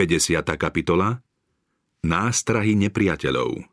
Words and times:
50. 0.00 0.40
kapitola 0.56 1.20
Nástrahy 2.08 2.72
nepriateľov 2.72 3.68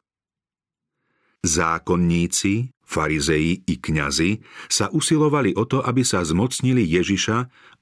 Zákonníci, 1.39 2.75
farizeji 2.83 3.63
i 3.63 3.79
kňazi 3.79 4.43
sa 4.67 4.91
usilovali 4.91 5.55
o 5.55 5.63
to, 5.63 5.79
aby 5.79 6.03
sa 6.03 6.19
zmocnili 6.27 6.83
Ježiša 6.83 7.37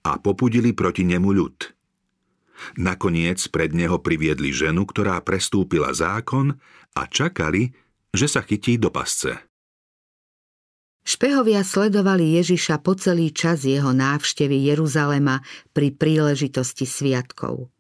a 0.06 0.12
popudili 0.22 0.78
proti 0.78 1.10
nemu 1.10 1.26
ľud. 1.26 1.58
Nakoniec 2.78 3.42
pred 3.50 3.74
neho 3.74 3.98
priviedli 3.98 4.54
ženu, 4.54 4.86
ktorá 4.86 5.18
prestúpila 5.26 5.90
zákon 5.98 6.54
a 6.94 7.02
čakali, 7.10 7.74
že 8.14 8.30
sa 8.30 8.46
chytí 8.46 8.78
do 8.78 8.94
pasce. 8.94 9.42
Špehovia 11.02 11.66
sledovali 11.66 12.38
Ježiša 12.38 12.78
po 12.86 12.94
celý 12.94 13.34
čas 13.34 13.66
jeho 13.66 13.90
návštevy 13.90 14.70
Jeruzalema 14.70 15.42
pri 15.74 15.98
príležitosti 15.98 16.86
sviatkov. 16.86 17.74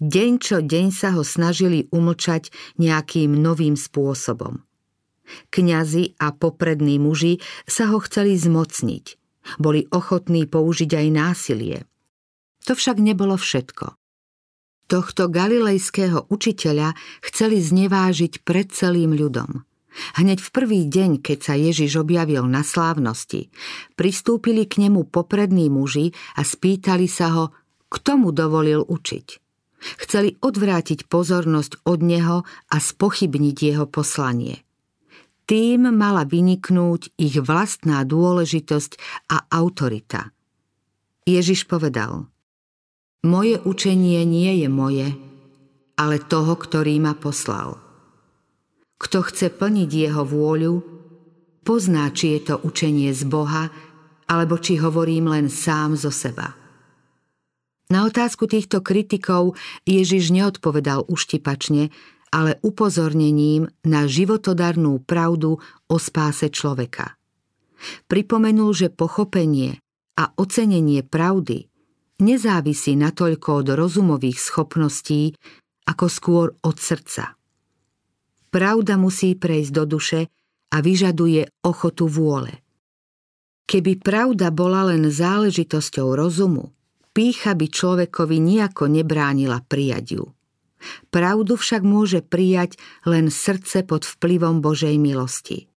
Deň 0.00 0.30
čo 0.40 0.56
deň 0.60 0.86
sa 0.90 1.14
ho 1.14 1.22
snažili 1.22 1.86
umlčať 1.90 2.50
nejakým 2.78 3.34
novým 3.34 3.74
spôsobom. 3.74 4.62
Kňazi 5.48 6.20
a 6.20 6.32
poprední 6.36 7.00
muži 7.00 7.40
sa 7.64 7.88
ho 7.90 7.98
chceli 8.04 8.36
zmocniť. 8.36 9.04
Boli 9.60 9.88
ochotní 9.92 10.48
použiť 10.48 10.90
aj 10.96 11.06
násilie. 11.12 11.78
To 12.64 12.72
však 12.72 12.96
nebolo 12.96 13.36
všetko. 13.36 13.96
Tohto 14.84 15.32
galilejského 15.32 16.28
učiteľa 16.28 16.92
chceli 17.24 17.60
znevážiť 17.60 18.44
pred 18.44 18.68
celým 18.68 19.16
ľudom. 19.16 19.64
Hneď 20.18 20.42
v 20.42 20.50
prvý 20.50 20.80
deň, 20.90 21.22
keď 21.22 21.38
sa 21.40 21.54
Ježiš 21.54 22.02
objavil 22.02 22.44
na 22.50 22.66
slávnosti, 22.66 23.48
pristúpili 23.94 24.66
k 24.66 24.84
nemu 24.88 25.06
poprední 25.06 25.70
muži 25.70 26.10
a 26.34 26.42
spýtali 26.42 27.06
sa 27.06 27.30
ho, 27.32 27.44
kto 27.88 28.18
mu 28.18 28.34
dovolil 28.34 28.82
učiť. 28.82 29.43
Chceli 30.00 30.40
odvrátiť 30.40 31.06
pozornosť 31.06 31.84
od 31.84 32.00
neho 32.00 32.36
a 32.46 32.76
spochybniť 32.80 33.56
jeho 33.60 33.86
poslanie. 33.88 34.64
Tým 35.44 35.92
mala 35.92 36.24
vyniknúť 36.24 37.12
ich 37.20 37.36
vlastná 37.36 38.00
dôležitosť 38.08 38.96
a 39.28 39.44
autorita. 39.52 40.32
Ježiš 41.28 41.68
povedal, 41.68 42.32
moje 43.24 43.60
učenie 43.60 44.24
nie 44.24 44.64
je 44.64 44.68
moje, 44.72 45.08
ale 46.00 46.16
toho, 46.20 46.56
ktorý 46.56 46.96
ma 47.00 47.12
poslal. 47.12 47.80
Kto 48.96 49.20
chce 49.20 49.52
plniť 49.52 49.90
jeho 49.90 50.24
vôľu, 50.24 50.80
pozná, 51.60 52.08
či 52.12 52.36
je 52.36 52.52
to 52.52 52.54
učenie 52.64 53.12
z 53.12 53.24
Boha, 53.28 53.68
alebo 54.28 54.56
či 54.56 54.80
hovorím 54.80 55.28
len 55.28 55.52
sám 55.52 55.96
zo 55.96 56.08
seba. 56.08 56.63
Na 57.92 58.08
otázku 58.08 58.48
týchto 58.48 58.80
kritikov 58.80 59.60
Ježiš 59.84 60.32
neodpovedal 60.32 61.04
uštipačne, 61.04 61.92
ale 62.34 62.58
upozornením 62.64 63.70
na 63.86 64.10
životodarnú 64.10 65.04
pravdu 65.04 65.60
o 65.86 65.96
spáse 66.00 66.50
človeka. 66.50 67.14
Pripomenul, 68.08 68.72
že 68.74 68.88
pochopenie 68.88 69.78
a 70.16 70.32
ocenenie 70.34 71.04
pravdy 71.04 71.68
nezávisí 72.18 72.96
natoľko 72.96 73.48
od 73.62 73.66
rozumových 73.76 74.38
schopností, 74.40 75.36
ako 75.84 76.06
skôr 76.08 76.46
od 76.64 76.76
srdca. 76.80 77.36
Pravda 78.48 78.96
musí 78.96 79.36
prejsť 79.36 79.72
do 79.74 79.84
duše 79.84 80.20
a 80.72 80.76
vyžaduje 80.80 81.44
ochotu 81.62 82.06
vôle. 82.08 82.62
Keby 83.66 84.00
pravda 84.00 84.48
bola 84.54 84.94
len 84.94 85.10
záležitosťou 85.10 86.14
rozumu, 86.14 86.72
pícha 87.14 87.54
by 87.54 87.70
človekovi 87.70 88.42
nejako 88.42 88.90
nebránila 88.90 89.62
prijať 89.64 90.20
ju. 90.20 90.24
Pravdu 91.08 91.56
však 91.56 91.80
môže 91.80 92.20
prijať 92.20 92.76
len 93.08 93.32
srdce 93.32 93.86
pod 93.86 94.04
vplyvom 94.04 94.60
Božej 94.60 95.00
milosti. 95.00 95.70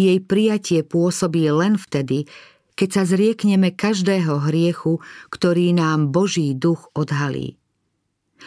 Jej 0.00 0.24
prijatie 0.24 0.80
pôsobí 0.80 1.44
len 1.52 1.76
vtedy, 1.76 2.24
keď 2.72 2.88
sa 2.88 3.02
zriekneme 3.04 3.76
každého 3.76 4.48
hriechu, 4.48 5.04
ktorý 5.28 5.76
nám 5.76 6.08
Boží 6.08 6.56
duch 6.56 6.88
odhalí. 6.96 7.60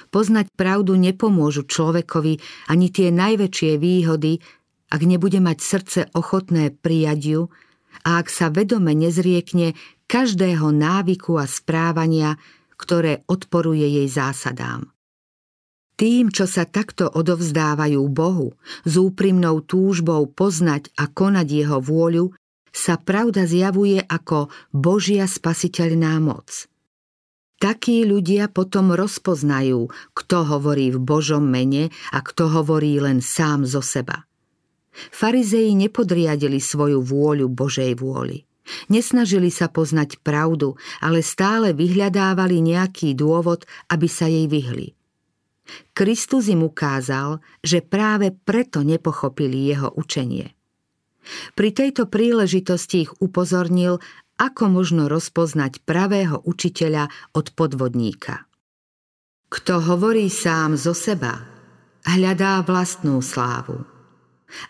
Poznať 0.10 0.50
pravdu 0.58 0.98
nepomôžu 0.98 1.70
človekovi 1.70 2.42
ani 2.66 2.88
tie 2.90 3.14
najväčšie 3.14 3.78
výhody, 3.78 4.42
ak 4.90 5.02
nebude 5.06 5.38
mať 5.38 5.58
srdce 5.62 6.00
ochotné 6.18 6.74
prijať 6.74 7.20
ju 7.22 7.42
a 8.02 8.18
ak 8.18 8.34
sa 8.34 8.50
vedome 8.50 8.98
nezriekne 8.98 9.78
každého 10.14 10.70
návyku 10.70 11.42
a 11.42 11.50
správania, 11.50 12.38
ktoré 12.78 13.26
odporuje 13.26 13.82
jej 13.82 14.06
zásadám. 14.06 14.94
Tým, 15.98 16.30
čo 16.30 16.46
sa 16.46 16.70
takto 16.70 17.10
odovzdávajú 17.10 17.98
Bohu, 18.14 18.54
s 18.86 18.94
úprimnou 18.94 19.66
túžbou 19.66 20.30
poznať 20.30 20.94
a 21.02 21.10
konať 21.10 21.48
Jeho 21.50 21.82
vôľu, 21.82 22.30
sa 22.70 23.02
pravda 23.02 23.50
zjavuje 23.50 24.06
ako 24.06 24.54
Božia 24.70 25.26
spasiteľná 25.26 26.22
moc. 26.22 26.70
Takí 27.58 28.06
ľudia 28.06 28.54
potom 28.54 28.94
rozpoznajú, 28.94 29.90
kto 30.14 30.38
hovorí 30.46 30.94
v 30.94 31.02
Božom 31.02 31.46
mene 31.46 31.90
a 32.14 32.22
kto 32.22 32.54
hovorí 32.54 33.02
len 33.02 33.18
sám 33.22 33.66
zo 33.66 33.82
seba. 33.82 34.30
Farizei 34.94 35.74
nepodriadili 35.74 36.62
svoju 36.62 37.02
vôľu 37.02 37.50
Božej 37.50 37.98
vôli. 37.98 38.46
Nesnažili 38.88 39.52
sa 39.52 39.68
poznať 39.68 40.24
pravdu, 40.24 40.80
ale 41.04 41.20
stále 41.20 41.76
vyhľadávali 41.76 42.64
nejaký 42.64 43.16
dôvod, 43.16 43.68
aby 43.92 44.08
sa 44.08 44.32
jej 44.32 44.48
vyhli– 44.48 44.96
Kristus 45.94 46.52
im 46.52 46.66
ukázal, 46.66 47.40
že 47.64 47.80
práve 47.80 48.36
preto 48.36 48.84
nepochopili 48.84 49.72
jeho 49.72 49.90
učenie. 49.96 50.52
Pri 51.56 51.70
tejto 51.72 52.12
príležitosti 52.12 53.08
ich 53.08 53.12
upozornil, 53.24 54.04
ako 54.36 54.68
možno 54.68 55.08
rozpoznať 55.08 55.80
pravého 55.88 56.44
učiteľa 56.44 57.08
od 57.32 57.56
podvodníka. 57.56 58.44
Kto 59.48 59.80
hovorí 59.80 60.28
sám 60.28 60.76
zo 60.76 60.92
seba, 60.92 61.46
hľadá 62.04 62.66
vlastnú 62.66 63.22
slávu. 63.24 63.86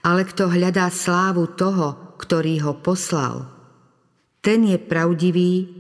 Ale 0.04 0.28
kto 0.28 0.52
hľadá 0.52 0.92
slávu 0.94 1.50
toho, 1.56 2.16
ktorý 2.22 2.62
ho 2.70 2.74
poslal, 2.78 3.50
ten 4.44 4.68
je 4.68 4.76
pravdivý 4.76 5.72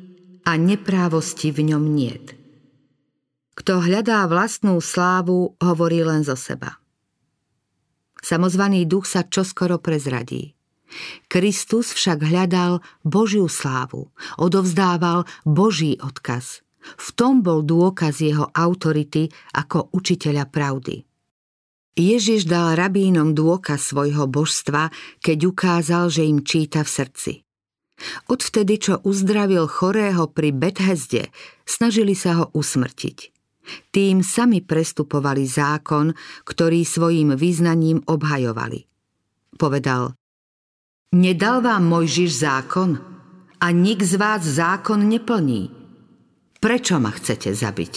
a 0.47 0.55
neprávosti 0.55 1.51
v 1.51 1.75
ňom 1.75 1.83
niet. 1.83 2.39
Kto 3.53 3.83
hľadá 3.83 4.25
vlastnú 4.25 4.79
slávu, 4.79 5.59
hovorí 5.59 6.01
len 6.01 6.23
zo 6.23 6.33
seba. 6.33 6.79
Samozvaný 8.23 8.87
duch 8.87 9.05
sa 9.05 9.27
čoskoro 9.27 9.83
prezradí. 9.83 10.55
Kristus 11.27 11.91
však 11.91 12.23
hľadal 12.23 12.79
Božiu 13.03 13.51
slávu, 13.51 14.09
odovzdával 14.39 15.27
Boží 15.43 15.99
odkaz. 15.99 16.63
V 16.83 17.07
tom 17.15 17.43
bol 17.43 17.67
dôkaz 17.67 18.23
jeho 18.23 18.47
autority 18.55 19.27
ako 19.51 19.91
učiteľa 19.91 20.47
pravdy. 20.47 21.03
Ježiš 21.93 22.49
dal 22.49 22.73
rabínom 22.73 23.37
dôkaz 23.37 23.93
svojho 23.93 24.25
božstva, 24.25 24.89
keď 25.21 25.37
ukázal, 25.51 26.09
že 26.09 26.25
im 26.25 26.41
číta 26.41 26.81
v 26.81 26.89
srdci. 26.89 27.33
Odvtedy, 28.27 28.79
čo 28.81 28.93
uzdravil 29.03 29.69
chorého 29.69 30.27
pri 30.27 30.51
Bethesde, 30.51 31.29
snažili 31.63 32.17
sa 32.17 32.43
ho 32.43 32.45
usmrtiť. 32.51 33.33
Tým 33.95 34.19
sami 34.21 34.59
prestupovali 34.59 35.47
zákon, 35.47 36.11
ktorý 36.43 36.83
svojim 36.83 37.39
význaním 37.39 38.03
obhajovali. 38.03 38.83
Povedal, 39.55 40.19
nedal 41.15 41.63
vám 41.63 41.87
Mojžiš 41.87 42.31
zákon 42.43 42.99
a 43.63 43.67
nik 43.71 44.03
z 44.03 44.19
vás 44.19 44.43
zákon 44.43 45.07
neplní. 45.07 45.71
Prečo 46.59 46.99
ma 46.99 47.11
chcete 47.11 47.55
zabiť? 47.55 47.93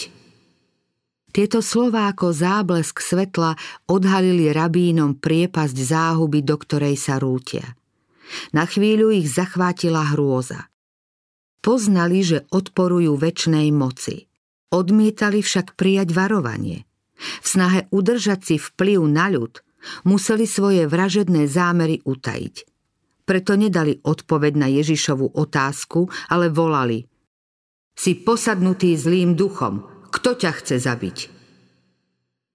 Tieto 1.37 1.61
slová 1.61 2.09
ako 2.09 2.33
záblesk 2.33 2.97
svetla 2.97 3.53
odhalili 3.85 4.49
rabínom 4.49 5.21
priepasť 5.21 5.77
záhuby, 5.77 6.41
do 6.41 6.57
ktorej 6.57 6.97
sa 6.97 7.21
rútia. 7.21 7.76
Na 8.51 8.67
chvíľu 8.67 9.11
ich 9.11 9.27
zachvátila 9.27 10.15
hrôza. 10.15 10.67
Poznali, 11.63 12.23
že 12.23 12.47
odporujú 12.53 13.17
väčšnej 13.19 13.71
moci. 13.75 14.27
Odmietali 14.71 15.43
však 15.43 15.75
prijať 15.79 16.11
varovanie. 16.15 16.87
V 17.17 17.45
snahe 17.47 17.89
udržať 17.89 18.39
si 18.43 18.55
vplyv 18.61 18.99
na 19.09 19.31
ľud 19.31 19.59
museli 20.03 20.45
svoje 20.45 20.85
vražedné 20.85 21.47
zámery 21.47 22.03
utajiť. 22.03 22.55
Preto 23.27 23.59
nedali 23.59 23.99
odpoveď 23.99 24.53
na 24.55 24.67
Ježišovu 24.71 25.35
otázku, 25.35 26.07
ale 26.31 26.47
volali 26.47 27.03
Si 27.97 28.15
posadnutý 28.15 28.95
zlým 28.95 29.35
duchom, 29.35 29.83
kto 30.13 30.37
ťa 30.37 30.51
chce 30.61 30.75
zabiť? 30.79 31.36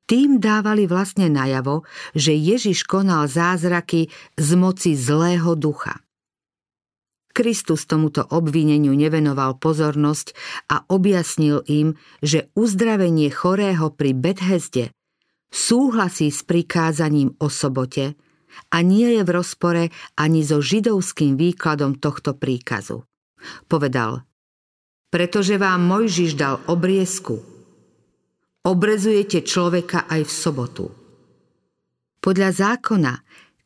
Tým 0.07 0.43
dávali 0.43 0.91
vlastne 0.91 1.31
najavo, 1.31 1.87
že 2.13 2.35
Ježiš 2.35 2.85
konal 2.85 3.31
zázraky 3.31 4.11
z 4.35 4.49
moci 4.59 4.99
zlého 4.99 5.55
ducha. 5.55 6.03
Kristus 7.33 7.89
tomuto 7.89 8.21
obvineniu 8.29 8.93
nevenoval 8.93 9.57
pozornosť 9.57 10.37
a 10.69 10.85
objasnil 10.93 11.65
im, 11.65 11.97
že 12.21 12.53
uzdravenie 12.53 13.33
chorého 13.33 13.89
pri 13.89 14.13
Bethesde 14.13 14.93
súhlasí 15.49 16.29
s 16.29 16.45
prikázaním 16.45 17.33
o 17.41 17.49
sobote 17.49 18.13
a 18.69 18.85
nie 18.85 19.17
je 19.17 19.23
v 19.25 19.31
rozpore 19.33 19.85
ani 20.21 20.45
so 20.45 20.61
židovským 20.61 21.41
výkladom 21.41 21.97
tohto 21.97 22.37
príkazu. 22.37 23.09
Povedal, 23.65 24.29
pretože 25.09 25.57
vám 25.57 25.89
Mojžiš 25.89 26.37
dal 26.37 26.61
obriezku, 26.69 27.52
obrezujete 28.67 29.43
človeka 29.43 30.06
aj 30.11 30.23
v 30.26 30.32
sobotu. 30.32 30.85
Podľa 32.23 32.50
zákona 32.55 33.12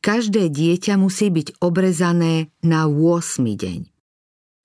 Každé 0.07 0.55
dieťa 0.55 0.95
musí 1.03 1.35
byť 1.35 1.59
obrezané 1.59 2.55
na 2.63 2.87
8. 2.87 3.43
deň. 3.43 3.91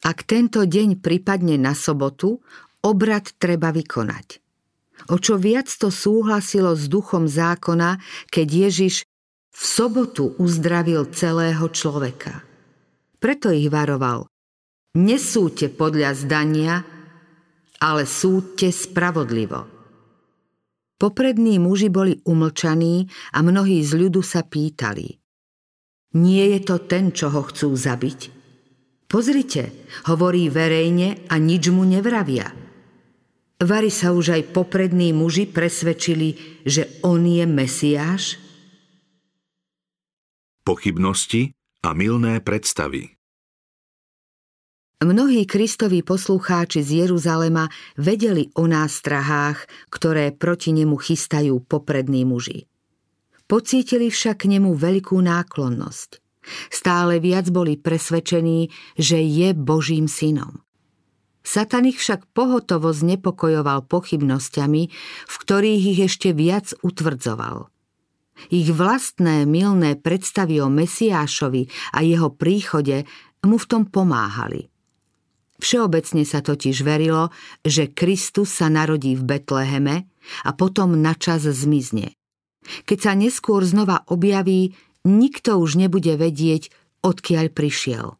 Ak 0.05 0.21
tento 0.29 0.69
deň 0.69 1.01
pripadne 1.01 1.57
na 1.57 1.73
sobotu, 1.73 2.45
obrad 2.85 3.25
treba 3.41 3.73
vykonať. 3.73 4.37
O 5.09 5.17
čo 5.17 5.41
viac 5.41 5.65
to 5.65 5.89
súhlasilo 5.89 6.77
s 6.77 6.85
duchom 6.85 7.25
zákona, 7.25 7.97
keď 8.29 8.69
Ježiš 8.69 9.01
v 9.49 9.63
sobotu 9.65 10.37
uzdravil 10.37 11.09
celého 11.09 11.65
človeka. 11.73 12.45
Preto 13.17 13.49
ich 13.49 13.65
varoval. 13.73 14.29
Nesúďte 14.93 15.73
podľa 15.73 16.21
zdania, 16.21 16.85
ale 17.81 18.05
súďte 18.05 18.69
spravodlivo. 18.69 19.80
Poprední 21.01 21.57
muži 21.57 21.89
boli 21.89 22.21
umlčaní 22.29 23.09
a 23.33 23.41
mnohí 23.41 23.81
z 23.81 23.97
ľudu 23.97 24.21
sa 24.21 24.45
pýtali– 24.45 25.17
nie 26.11 26.43
je 26.55 26.59
to 26.59 26.75
ten, 26.83 27.15
čo 27.15 27.31
ho 27.31 27.47
chcú 27.47 27.71
zabiť? 27.71 28.19
Pozrite, 29.07 29.71
hovorí 30.11 30.51
verejne 30.51 31.23
a 31.31 31.39
nič 31.39 31.71
mu 31.71 31.87
nevravia. 31.87 32.51
Vary 33.61 33.91
sa 33.93 34.11
už 34.11 34.35
aj 34.35 34.51
poprední 34.51 35.15
muži 35.15 35.47
presvedčili, 35.47 36.59
že 36.67 36.99
on 37.05 37.23
je 37.23 37.45
Mesiáš? 37.47 38.23
Pochybnosti 40.67 41.55
a 41.85 41.95
milné 41.95 42.43
predstavy 42.43 43.20
Mnohí 45.01 45.49
Kristoví 45.49 46.05
poslucháči 46.05 46.85
z 46.85 47.09
Jeruzalema 47.09 47.65
vedeli 47.97 48.53
o 48.53 48.69
nástrahách, 48.69 49.89
ktoré 49.89 50.29
proti 50.29 50.77
nemu 50.77 50.93
chystajú 50.93 51.57
poprední 51.65 52.21
muži. 52.21 52.69
Pocítili 53.49 54.13
však 54.13 54.45
k 54.45 54.53
nemu 54.53 54.77
veľkú 54.77 55.17
náklonnosť. 55.17 56.21
Stále 56.69 57.17
viac 57.17 57.49
boli 57.49 57.81
presvedčení, 57.81 58.69
že 58.93 59.25
je 59.25 59.57
Božím 59.57 60.05
synom. 60.05 60.61
Satan 61.41 61.89
ich 61.89 61.97
však 61.97 62.29
pohotovo 62.37 62.93
znepokojoval 62.93 63.89
pochybnosťami, 63.89 64.83
v 65.25 65.35
ktorých 65.41 65.83
ich 65.97 65.99
ešte 66.13 66.29
viac 66.29 66.77
utvrdzoval. 66.85 67.73
Ich 68.53 68.69
vlastné 68.69 69.49
milné 69.49 69.97
predstavy 69.97 70.61
o 70.61 70.69
Mesiášovi 70.69 71.65
a 71.97 72.05
jeho 72.05 72.29
príchode 72.29 73.09
mu 73.41 73.57
v 73.57 73.65
tom 73.65 73.89
pomáhali. 73.89 74.70
Všeobecne 75.61 76.25
sa 76.25 76.41
totiž 76.41 76.81
verilo, 76.81 77.29
že 77.61 77.93
Kristus 77.93 78.49
sa 78.49 78.65
narodí 78.65 79.13
v 79.13 79.21
Betleheme 79.21 80.09
a 80.41 80.51
potom 80.57 80.97
načas 80.97 81.45
zmizne. 81.45 82.17
Keď 82.89 82.97
sa 82.97 83.13
neskôr 83.13 83.61
znova 83.61 84.01
objaví, 84.09 84.73
nikto 85.05 85.61
už 85.61 85.77
nebude 85.77 86.17
vedieť, 86.17 86.73
odkiaľ 87.05 87.53
prišiel. 87.53 88.17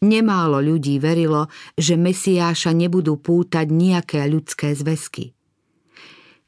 Nemálo 0.00 0.58
ľudí 0.58 0.98
verilo, 0.98 1.46
že 1.78 1.94
Mesiáša 1.94 2.74
nebudú 2.74 3.20
pútať 3.20 3.70
nejaké 3.70 4.26
ľudské 4.26 4.74
zväzky. 4.74 5.36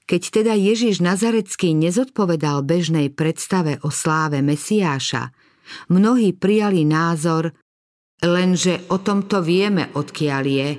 Keď 0.08 0.22
teda 0.43 0.54
Ježiš 0.58 0.99
Nazarecký 0.99 1.78
nezodpovedal 1.78 2.66
bežnej 2.66 3.12
predstave 3.14 3.78
o 3.87 3.93
sláve 3.93 4.43
Mesiáša, 4.43 5.31
mnohí 5.93 6.34
prijali 6.34 6.82
názor, 6.82 7.54
lenže 8.22 8.86
o 8.88 9.02
tomto 9.02 9.42
vieme, 9.42 9.90
odkiaľ 9.92 10.44
je. 10.46 10.70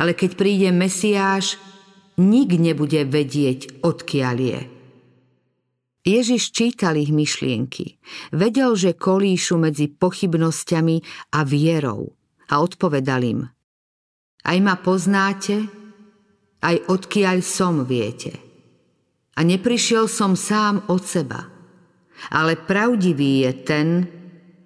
Ale 0.00 0.16
keď 0.16 0.30
príde 0.38 0.68
Mesiáš, 0.70 1.58
nik 2.16 2.54
nebude 2.56 3.04
vedieť, 3.04 3.82
odkiaľ 3.82 4.36
je. 4.38 4.60
Ježiš 6.04 6.52
čítal 6.52 7.00
ich 7.00 7.08
myšlienky. 7.08 7.96
Vedel, 8.28 8.76
že 8.76 8.92
kolíšu 8.92 9.56
medzi 9.56 9.88
pochybnosťami 9.88 11.00
a 11.32 11.40
vierou 11.48 12.12
a 12.52 12.60
odpovedal 12.60 13.22
im. 13.24 13.40
Aj 14.44 14.58
ma 14.60 14.76
poznáte, 14.76 15.64
aj 16.60 16.76
odkiaľ 16.92 17.40
som 17.40 17.88
viete. 17.88 18.36
A 19.34 19.40
neprišiel 19.42 20.04
som 20.06 20.36
sám 20.36 20.84
od 20.92 21.02
seba, 21.02 21.48
ale 22.28 22.60
pravdivý 22.60 23.48
je 23.48 23.52
ten, 23.64 23.88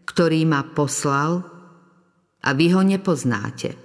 ktorý 0.04 0.42
ma 0.42 0.66
poslal 0.66 1.57
a 2.48 2.56
vy 2.56 2.72
ho 2.72 2.80
nepoznáte. 2.80 3.76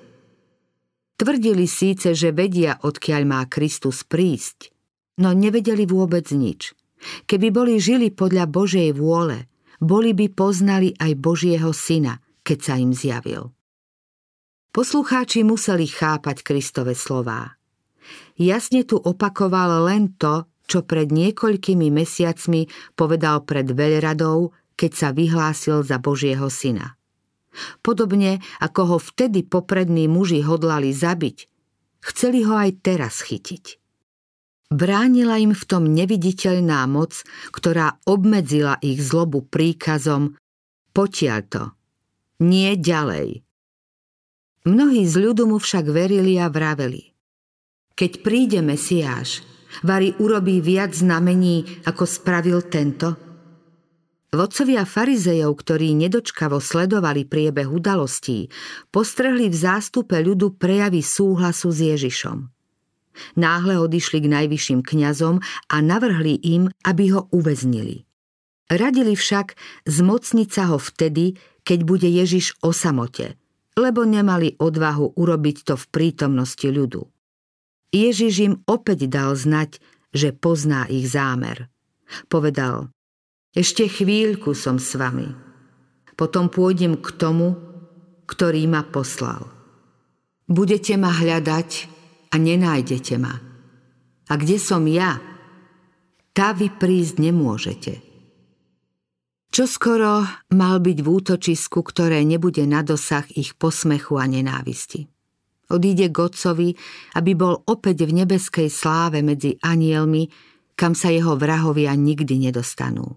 Tvrdili 1.20 1.68
síce, 1.68 2.16
že 2.16 2.32
vedia, 2.32 2.80
odkiaľ 2.80 3.22
má 3.28 3.42
Kristus 3.52 4.08
prísť, 4.08 4.72
no 5.20 5.36
nevedeli 5.36 5.84
vôbec 5.84 6.32
nič– 6.32 6.72
Keby 7.28 7.48
boli 7.52 7.76
žili 7.80 8.10
podľa 8.12 8.48
Božej 8.48 8.96
vôle, 8.96 9.48
boli 9.84 10.16
by 10.16 10.32
poznali 10.32 10.96
aj 10.96 11.12
Božieho 11.20 11.72
syna, 11.76 12.24
keď 12.44 12.58
sa 12.60 12.74
im 12.80 12.92
zjavil. 12.96 13.52
Poslucháči 14.74 15.46
museli 15.46 15.86
chápať 15.86 16.42
Kristove 16.42 16.98
slová. 16.98 17.60
Jasne 18.36 18.84
tu 18.84 18.98
opakoval 18.98 19.86
len 19.86 20.18
to, 20.18 20.50
čo 20.66 20.82
pred 20.82 21.14
niekoľkými 21.14 21.94
mesiacmi 21.94 22.66
povedal 22.98 23.46
pred 23.46 23.70
veľradou, 23.70 24.56
keď 24.74 24.92
sa 24.92 25.10
vyhlásil 25.14 25.86
za 25.86 26.02
Božieho 26.02 26.50
syna. 26.50 26.98
Podobne 27.86 28.42
ako 28.60 28.82
ho 28.96 28.98
vtedy 28.98 29.46
poprední 29.46 30.10
muži 30.10 30.42
hodlali 30.42 30.92
zabiť, 30.92 31.38
chceli 32.02 32.46
ho 32.46 32.58
aj 32.58 32.72
teraz 32.82 33.22
chytiť. 33.22 33.82
Bránila 34.74 35.38
im 35.38 35.54
v 35.54 35.64
tom 35.70 35.86
neviditeľná 35.86 36.90
moc, 36.90 37.22
ktorá 37.54 38.02
obmedzila 38.10 38.82
ich 38.82 38.98
zlobu 39.02 39.46
príkazom 39.46 40.34
potiaľ 40.94 41.40
to, 41.50 41.64
nie 42.46 42.78
ďalej. 42.78 43.42
Mnohí 44.64 45.04
z 45.10 45.16
ľudu 45.20 45.50
mu 45.50 45.58
však 45.58 45.90
verili 45.90 46.38
a 46.38 46.48
vraveli. 46.48 47.12
Keď 47.94 48.12
príde 48.22 48.62
Mesiáš, 48.62 49.44
Vary 49.82 50.14
urobí 50.22 50.62
viac 50.62 50.94
znamení, 50.94 51.82
ako 51.90 52.06
spravil 52.06 52.62
tento? 52.70 53.33
Vodcovia 54.34 54.82
farizejov, 54.82 55.62
ktorí 55.62 55.94
nedočkavo 55.94 56.58
sledovali 56.58 57.22
priebeh 57.22 57.70
udalostí, 57.70 58.50
postrehli 58.90 59.46
v 59.46 59.56
zástupe 59.56 60.18
ľudu 60.18 60.58
prejavy 60.58 61.06
súhlasu 61.06 61.70
s 61.70 61.80
Ježišom. 61.86 62.50
Náhle 63.38 63.78
odišli 63.78 64.26
k 64.26 64.28
najvyšším 64.34 64.82
kňazom 64.82 65.38
a 65.70 65.76
navrhli 65.86 66.42
im, 66.42 66.74
aby 66.82 67.14
ho 67.14 67.30
uväznili. 67.30 68.10
Radili 68.74 69.14
však 69.14 69.54
zmocniť 69.86 70.50
sa 70.50 70.74
ho 70.74 70.82
vtedy, 70.82 71.38
keď 71.62 71.80
bude 71.86 72.10
Ježiš 72.10 72.58
o 72.66 72.74
samote, 72.74 73.38
lebo 73.78 74.02
nemali 74.02 74.58
odvahu 74.58 75.14
urobiť 75.14 75.58
to 75.62 75.78
v 75.78 75.86
prítomnosti 75.94 76.66
ľudu. 76.66 77.06
Ježiš 77.94 78.34
im 78.42 78.56
opäť 78.66 79.06
dal 79.06 79.38
znať, 79.38 79.78
že 80.10 80.34
pozná 80.34 80.90
ich 80.90 81.06
zámer. 81.06 81.70
Povedal, 82.34 82.90
ešte 83.54 83.86
chvíľku 83.86 84.58
som 84.58 84.82
s 84.82 84.98
vami, 84.98 85.30
potom 86.18 86.50
pôjdem 86.50 86.98
k 86.98 87.08
tomu, 87.18 87.56
ktorý 88.26 88.66
ma 88.66 88.82
poslal. 88.86 89.50
Budete 90.50 90.98
ma 91.00 91.14
hľadať, 91.14 91.94
a 92.34 92.36
nenájdete 92.42 93.16
ma. 93.22 93.38
A 94.26 94.34
kde 94.34 94.58
som 94.58 94.82
ja, 94.90 95.22
tá 96.34 96.58
vy 96.58 96.74
prísť 96.74 97.22
nemôžete. 97.22 97.94
Čo 99.54 99.70
skoro 99.70 100.26
mal 100.50 100.82
byť 100.82 100.98
v 100.98 101.08
útočisku, 101.14 101.86
ktoré 101.86 102.26
nebude 102.26 102.66
na 102.66 102.82
dosah 102.82 103.30
ich 103.38 103.54
posmechu 103.54 104.18
a 104.18 104.26
nenávisti. 104.26 105.06
Odíde 105.70 106.10
k 106.10 106.18
Otcovi, 106.18 106.70
aby 107.14 107.32
bol 107.38 107.62
opäť 107.70 108.10
v 108.10 108.26
nebeskej 108.26 108.74
sláve 108.74 109.22
medzi 109.22 109.62
anielmi, 109.62 110.26
kam 110.74 110.98
sa 110.98 111.14
jeho 111.14 111.38
vrahovia 111.38 111.94
nikdy 111.94 112.50
nedostanú. 112.50 113.14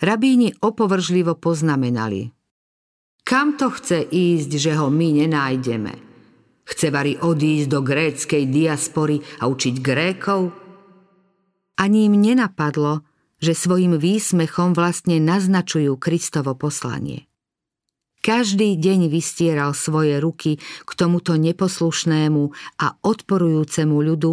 Rabíni 0.00 0.56
opovržlivo 0.64 1.36
poznamenali. 1.36 2.32
Kam 3.24 3.54
to 3.60 3.70
chce 3.70 4.00
ísť, 4.08 4.50
že 4.56 4.72
ho 4.74 4.88
my 4.88 5.24
nenájdeme– 5.24 5.94
Chce 6.70 6.94
Vary 6.94 7.18
odísť 7.18 7.66
do 7.66 7.82
gréckej 7.82 8.46
diaspory 8.46 9.18
a 9.42 9.50
učiť 9.50 9.74
Grékov? 9.82 10.54
Ani 11.82 12.06
im 12.06 12.14
nenapadlo, 12.14 13.02
že 13.42 13.58
svojim 13.58 13.98
výsmechom 13.98 14.76
vlastne 14.78 15.18
naznačujú 15.18 15.98
Kristovo 15.98 16.54
poslanie. 16.54 17.26
Každý 18.20 18.76
deň 18.76 19.08
vystieral 19.10 19.72
svoje 19.74 20.20
ruky 20.20 20.60
k 20.60 20.90
tomuto 20.92 21.34
neposlušnému 21.40 22.42
a 22.84 22.86
odporujúcemu 23.02 23.96
ľudu 23.96 24.32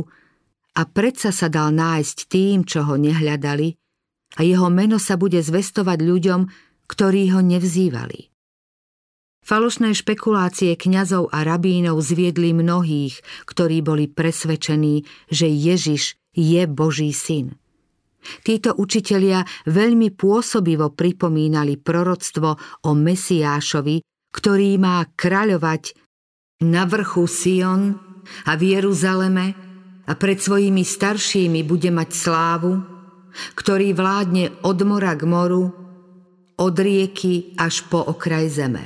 a 0.77 0.81
predsa 0.85 1.31
sa 1.33 1.47
dal 1.47 1.73
nájsť 1.73 2.17
tým, 2.27 2.67
čo 2.67 2.85
ho 2.85 2.99
nehľadali 2.99 3.73
a 4.37 4.45
jeho 4.45 4.69
meno 4.69 5.01
sa 5.01 5.17
bude 5.17 5.41
zvestovať 5.41 5.99
ľuďom, 6.05 6.41
ktorí 6.85 7.33
ho 7.33 7.41
nevzývali. 7.41 8.29
Falošné 9.47 9.95
špekulácie 9.95 10.75
kňazov 10.75 11.31
a 11.31 11.47
rabínov 11.47 12.03
zviedli 12.03 12.51
mnohých, 12.51 13.23
ktorí 13.47 13.79
boli 13.79 14.11
presvedčení, 14.11 15.07
že 15.31 15.47
Ježiš 15.47 16.19
je 16.35 16.61
Boží 16.67 17.15
syn. 17.15 17.55
Títo 18.43 18.75
učitelia 18.75 19.47
veľmi 19.71 20.11
pôsobivo 20.11 20.91
pripomínali 20.91 21.79
proroctvo 21.79 22.59
o 22.83 22.91
Mesiášovi, 22.91 24.03
ktorý 24.35 24.75
má 24.83 25.07
kráľovať 25.15 25.95
na 26.67 26.83
vrchu 26.83 27.23
Sion 27.31 27.95
a 28.43 28.51
v 28.59 28.75
Jeruzaleme 28.75 29.55
a 30.03 30.11
pred 30.19 30.43
svojimi 30.43 30.83
staršími 30.83 31.63
bude 31.63 31.87
mať 31.87 32.09
slávu, 32.11 32.96
ktorý 33.55 33.93
vládne 33.93 34.53
od 34.63 34.77
mora 34.87 35.13
k 35.13 35.23
moru, 35.25 35.73
od 36.57 36.75
rieky 36.75 37.53
až 37.57 37.85
po 37.85 38.01
okraj 38.01 38.49
zeme. 38.49 38.83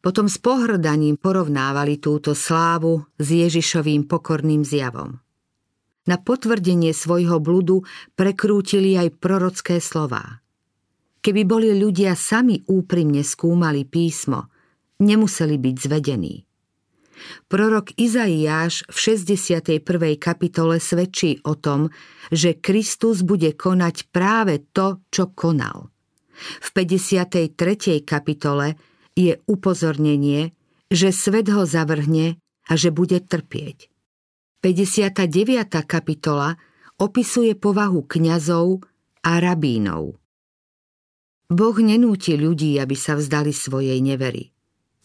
Potom 0.00 0.32
s 0.32 0.40
pohrdaním 0.40 1.20
porovnávali 1.20 2.00
túto 2.00 2.32
slávu 2.32 3.04
s 3.20 3.26
Ježišovým 3.28 4.08
pokorným 4.08 4.64
zjavom. 4.64 5.20
Na 6.08 6.16
potvrdenie 6.16 6.96
svojho 6.96 7.36
bludu 7.44 7.84
prekrútili 8.16 8.96
aj 8.96 9.20
prorocké 9.20 9.76
slová. 9.78 10.40
Keby 11.20 11.44
boli 11.44 11.76
ľudia 11.76 12.16
sami 12.16 12.64
úprimne 12.64 13.20
skúmali 13.20 13.84
písmo, 13.84 14.48
nemuseli 15.04 15.60
byť 15.60 15.76
zvedení. 15.76 16.49
Prorok 17.48 17.94
Izaiáš 17.96 18.86
v 18.88 18.96
61. 19.18 19.82
kapitole 20.16 20.80
svedčí 20.80 21.40
o 21.44 21.58
tom, 21.58 21.90
že 22.32 22.56
Kristus 22.56 23.26
bude 23.26 23.52
konať 23.54 24.08
práve 24.14 24.62
to, 24.72 25.02
čo 25.12 25.32
konal. 25.32 25.92
V 26.40 26.68
53. 26.72 28.00
kapitole 28.04 28.76
je 29.12 29.36
upozornenie, 29.44 30.56
že 30.88 31.12
svet 31.12 31.52
ho 31.52 31.68
zavrhne 31.68 32.40
a 32.66 32.72
že 32.74 32.90
bude 32.94 33.20
trpieť. 33.20 33.92
59. 34.60 35.88
kapitola 35.88 36.56
opisuje 37.00 37.56
povahu 37.56 38.04
kňazov 38.04 38.84
a 39.24 39.40
rabínov. 39.40 40.20
Boh 41.50 41.76
nenúti 41.82 42.38
ľudí, 42.38 42.78
aby 42.78 42.94
sa 42.94 43.18
vzdali 43.18 43.50
svojej 43.50 43.98
nevery. 43.98 44.52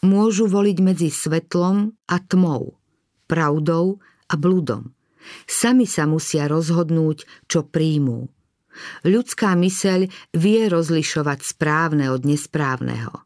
Môžu 0.06 0.46
voliť 0.46 0.78
medzi 0.86 1.10
svetlom 1.10 1.98
a 2.06 2.22
tmou, 2.22 2.78
pravdou 3.26 3.98
a 4.30 4.38
blúdom. 4.38 4.94
Sami 5.50 5.90
sa 5.90 6.06
musia 6.06 6.46
rozhodnúť, 6.46 7.26
čo 7.50 7.66
príjmú. 7.66 8.30
Ľudská 9.02 9.58
myseľ 9.58 10.06
vie 10.38 10.62
rozlišovať 10.70 11.40
správne 11.42 12.14
od 12.14 12.22
nesprávneho. 12.22 13.26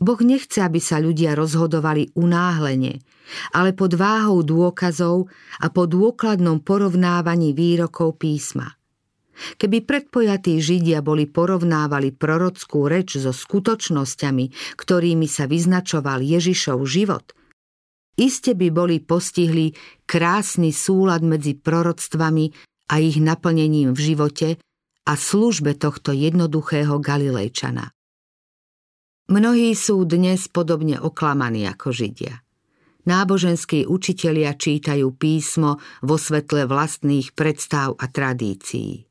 Boh 0.00 0.20
nechce, 0.20 0.60
aby 0.64 0.80
sa 0.80 0.96
ľudia 1.00 1.36
rozhodovali 1.36 2.12
unáhlene, 2.16 3.04
ale 3.52 3.76
pod 3.76 3.96
váhou 3.96 4.40
dôkazov 4.44 5.28
a 5.60 5.68
po 5.68 5.84
dôkladnom 5.84 6.64
porovnávaní 6.64 7.52
výrokov 7.52 8.16
písma. 8.16 8.79
Keby 9.56 9.84
predpojatí 9.84 10.60
Židia 10.60 11.00
boli 11.00 11.24
porovnávali 11.26 12.12
prorockú 12.12 12.86
reč 12.86 13.16
so 13.16 13.32
skutočnosťami, 13.32 14.76
ktorými 14.76 15.26
sa 15.26 15.48
vyznačoval 15.48 16.20
Ježišov 16.20 16.78
život, 16.84 17.32
iste 18.20 18.52
by 18.52 18.68
boli 18.68 19.00
postihli 19.00 19.72
krásny 20.04 20.70
súlad 20.76 21.24
medzi 21.24 21.56
proroctvami 21.56 22.52
a 22.92 23.00
ich 23.00 23.16
naplnením 23.16 23.96
v 23.96 24.00
živote 24.00 24.48
a 25.08 25.12
službe 25.16 25.74
tohto 25.80 26.12
jednoduchého 26.12 27.00
Galilejčana. 27.00 27.90
Mnohí 29.30 29.72
sú 29.78 30.02
dnes 30.04 30.50
podobne 30.50 30.98
oklamaní 30.98 31.64
ako 31.70 31.94
Židia. 31.94 32.42
Náboženskí 33.06 33.88
učitelia 33.88 34.58
čítajú 34.58 35.16
písmo 35.16 35.80
vo 36.04 36.20
svetle 36.20 36.68
vlastných 36.68 37.32
predstav 37.32 37.96
a 37.96 38.10
tradícií. 38.10 39.09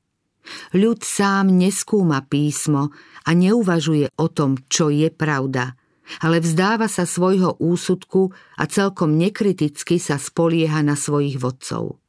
Ľud 0.74 1.00
sám 1.06 1.52
neskúma 1.54 2.26
písmo 2.26 2.90
a 3.26 3.30
neuvažuje 3.36 4.16
o 4.18 4.28
tom, 4.32 4.58
čo 4.72 4.90
je 4.90 5.14
pravda, 5.14 5.78
ale 6.24 6.42
vzdáva 6.42 6.90
sa 6.90 7.06
svojho 7.06 7.58
úsudku 7.62 8.34
a 8.58 8.64
celkom 8.66 9.14
nekriticky 9.20 10.02
sa 10.02 10.18
spolieha 10.18 10.82
na 10.82 10.98
svojich 10.98 11.38
vodcov. 11.38 12.02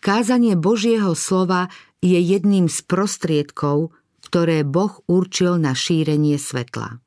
Kázanie 0.00 0.56
Božieho 0.56 1.12
slova 1.12 1.68
je 2.00 2.16
jedným 2.20 2.68
z 2.68 2.78
prostriedkov, 2.84 3.92
ktoré 4.24 4.64
Boh 4.64 5.00
určil 5.08 5.56
na 5.56 5.72
šírenie 5.72 6.36
svetla. 6.36 7.00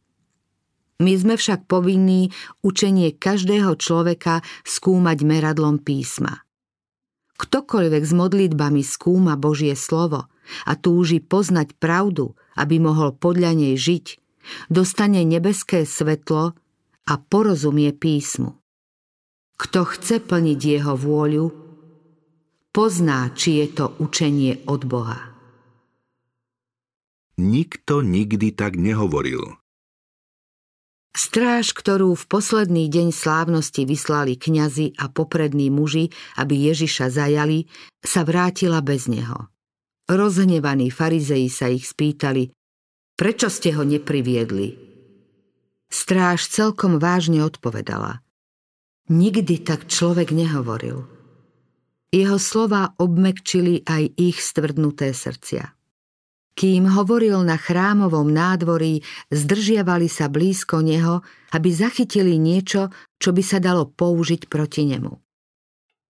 My 1.01 1.17
sme 1.17 1.33
však 1.33 1.65
povinní 1.65 2.29
učenie 2.61 3.17
každého 3.17 3.73
človeka 3.81 4.45
skúmať 4.61 5.25
meradlom 5.25 5.81
písma. 5.81 6.45
Ktokoľvek 7.41 8.03
s 8.05 8.13
modlitbami 8.13 8.85
skúma 8.85 9.33
Božie 9.33 9.73
slovo 9.73 10.29
a 10.69 10.71
túži 10.77 11.17
poznať 11.17 11.73
pravdu, 11.81 12.37
aby 12.53 12.77
mohol 12.77 13.17
podľa 13.17 13.57
nej 13.57 13.73
žiť, 13.81 14.21
dostane 14.69 15.25
nebeské 15.25 15.89
svetlo 15.89 16.53
a 17.09 17.13
porozumie 17.17 17.89
písmu. 17.97 18.61
Kto 19.57 19.89
chce 19.89 20.21
plniť 20.21 20.59
jeho 20.61 20.93
vôľu, 20.93 21.45
pozná, 22.69 23.33
či 23.33 23.65
je 23.65 23.67
to 23.73 23.85
učenie 23.97 24.61
od 24.69 24.85
Boha. 24.85 25.33
Nikto 27.41 28.05
nikdy 28.05 28.53
tak 28.53 28.77
nehovoril. 28.77 29.60
Stráž, 31.11 31.75
ktorú 31.75 32.15
v 32.15 32.23
posledný 32.23 32.87
deň 32.87 33.11
slávnosti 33.11 33.83
vyslali 33.83 34.39
kňazi 34.39 34.95
a 34.95 35.11
poprední 35.11 35.67
muži, 35.67 36.07
aby 36.39 36.71
Ježiša 36.71 37.11
zajali, 37.11 37.67
sa 37.99 38.23
vrátila 38.23 38.79
bez 38.79 39.11
neho. 39.11 39.51
Rozhnevaní 40.07 40.87
farizeji 40.87 41.51
sa 41.51 41.67
ich 41.67 41.83
spýtali, 41.87 42.55
prečo 43.19 43.51
ste 43.51 43.75
ho 43.75 43.83
nepriviedli? 43.83 44.79
Stráž 45.91 46.47
celkom 46.47 46.95
vážne 46.95 47.43
odpovedala. 47.43 48.23
Nikdy 49.11 49.67
tak 49.67 49.91
človek 49.91 50.31
nehovoril. 50.31 51.03
Jeho 52.11 52.39
slova 52.39 52.95
obmekčili 52.95 53.83
aj 53.83 54.15
ich 54.15 54.39
stvrdnuté 54.39 55.11
srdcia. 55.11 55.80
Kým 56.51 56.83
hovoril 56.91 57.41
na 57.47 57.55
chrámovom 57.55 58.27
nádvorí, 58.27 59.01
zdržiavali 59.31 60.11
sa 60.11 60.27
blízko 60.27 60.83
neho, 60.83 61.23
aby 61.55 61.69
zachytili 61.71 62.35
niečo, 62.35 62.91
čo 63.17 63.31
by 63.31 63.43
sa 63.43 63.63
dalo 63.63 63.87
použiť 63.87 64.51
proti 64.51 64.83
nemu. 64.87 65.15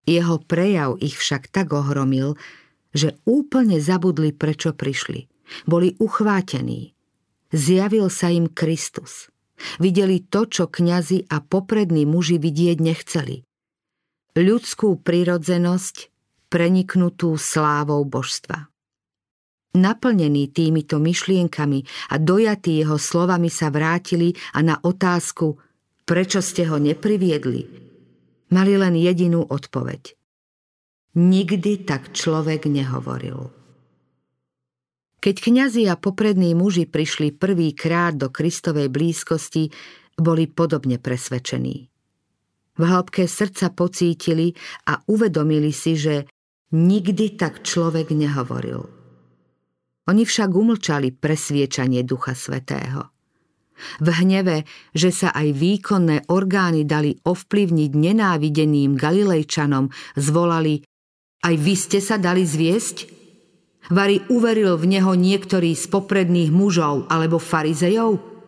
Jeho 0.07 0.41
prejav 0.41 0.97
ich 1.03 1.19
však 1.19 1.51
tak 1.51 1.75
ohromil, 1.75 2.39
že 2.95 3.19
úplne 3.27 3.77
zabudli, 3.77 4.33
prečo 4.33 4.73
prišli. 4.73 5.29
Boli 5.69 5.93
uchvátení. 5.99 6.95
Zjavil 7.53 8.09
sa 8.09 8.33
im 8.33 8.49
Kristus. 8.49 9.29
Videli 9.77 10.23
to, 10.23 10.47
čo 10.47 10.71
kňazi 10.71 11.27
a 11.27 11.43
poprední 11.43 12.07
muži 12.07 12.39
vidieť 12.39 12.77
nechceli. 12.79 13.43
Ľudskú 14.39 15.03
prirodzenosť 15.03 16.09
preniknutú 16.47 17.35
slávou 17.35 18.01
božstva. 18.07 18.71
Naplnení 19.69 20.49
týmito 20.49 20.97
myšlienkami 20.97 21.85
a 22.09 22.17
dojatí 22.17 22.81
jeho 22.81 22.97
slovami 22.97 23.53
sa 23.53 23.69
vrátili 23.69 24.33
a 24.57 24.65
na 24.65 24.81
otázku, 24.81 25.61
prečo 26.09 26.41
ste 26.41 26.65
ho 26.65 26.81
nepriviedli, 26.81 27.69
mali 28.49 28.73
len 28.73 28.97
jedinú 28.97 29.45
odpoveď. 29.45 30.17
Nikdy 31.13 31.85
tak 31.85 32.17
človek 32.17 32.65
nehovoril. 32.65 33.53
Keď 35.21 35.35
kňazi 35.37 35.85
a 35.85 35.99
poprední 35.99 36.57
muži 36.57 36.89
prišli 36.89 37.35
prvýkrát 37.35 38.17
do 38.17 38.33
Kristovej 38.33 38.89
blízkosti, 38.89 39.69
boli 40.17 40.49
podobne 40.49 40.97
presvedčení. 40.97 41.91
V 42.79 42.81
hĺbke 42.81 43.27
srdca 43.29 43.69
pocítili 43.69 44.55
a 44.89 44.97
uvedomili 45.05 45.69
si, 45.75 45.93
že 45.99 46.25
nikdy 46.73 47.37
tak 47.37 47.61
človek 47.61 48.15
nehovoril. 48.15 48.98
Oni 50.09 50.25
však 50.25 50.49
umlčali 50.49 51.13
presviečanie 51.13 52.01
Ducha 52.01 52.33
Svetého. 52.33 53.13
V 54.03 54.07
hneve, 54.11 54.67
že 54.91 55.13
sa 55.13 55.31
aj 55.31 55.55
výkonné 55.55 56.27
orgány 56.27 56.83
dali 56.83 57.15
ovplyvniť 57.15 57.91
nenávideným 57.95 58.97
Galilejčanom, 58.97 59.87
zvolali 60.19 60.83
Aj 61.45 61.55
vy 61.55 61.73
ste 61.77 62.03
sa 62.03 62.19
dali 62.19 62.43
zviesť? 62.43 63.07
Vary 63.93 64.19
uveril 64.27 64.75
v 64.75 64.99
neho 64.99 65.15
niektorý 65.15 65.71
z 65.77 65.85
popredných 65.87 66.51
mužov 66.51 67.07
alebo 67.07 67.39
farizejov? 67.39 68.39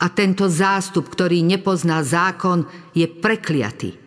a 0.00 0.06
tento 0.08 0.48
zástup, 0.48 1.12
ktorý 1.12 1.44
nepozná 1.44 2.00
zákon, 2.00 2.64
je 2.96 3.04
prekliatý. 3.04 4.00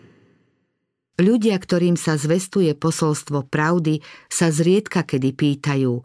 Ľudia, 1.22 1.54
ktorým 1.62 1.94
sa 1.94 2.18
zvestuje 2.18 2.74
posolstvo 2.74 3.46
pravdy, 3.46 4.02
sa 4.26 4.50
zriedka 4.50 5.06
kedy 5.06 5.30
pýtajú, 5.38 6.02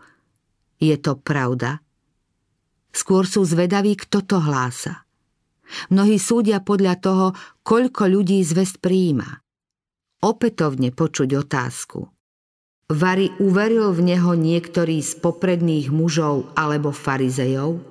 je 0.78 0.96
to 0.98 1.18
pravda? 1.18 1.82
Skôr 2.94 3.28
sú 3.28 3.44
zvedaví, 3.44 3.98
kto 3.98 4.24
to 4.24 4.38
hlása. 4.40 5.04
Mnohí 5.92 6.16
súdia 6.16 6.64
podľa 6.64 6.94
toho, 6.98 7.26
koľko 7.60 8.08
ľudí 8.08 8.40
zvest 8.40 8.80
prijíma. 8.80 9.44
Opätovne 10.24 10.90
počuť 10.90 11.28
otázku. 11.36 12.08
Vary 12.88 13.28
uveril 13.36 13.92
v 13.92 14.00
neho 14.16 14.32
niektorý 14.32 15.04
z 15.04 15.20
popredných 15.20 15.92
mužov 15.92 16.48
alebo 16.56 16.88
farizejov? 16.88 17.84